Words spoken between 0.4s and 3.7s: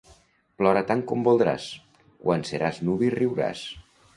Plora tant com voldràs; quan seràs nuvi riuràs.